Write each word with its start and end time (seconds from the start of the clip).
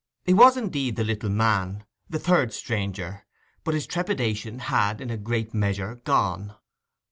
He 0.25 0.33
was, 0.33 0.57
indeed, 0.57 0.95
the 0.95 1.03
little 1.03 1.29
man, 1.29 1.85
the 2.09 2.17
third 2.17 2.53
stranger; 2.53 3.27
but 3.63 3.75
his 3.75 3.85
trepidation 3.85 4.57
had 4.57 4.99
in 4.99 5.11
a 5.11 5.15
great 5.15 5.53
measure 5.53 5.93
gone. 6.03 6.55